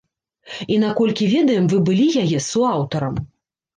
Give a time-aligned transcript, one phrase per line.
[0.75, 3.15] І наколькі ведаем, вы былі яе суаўтарам.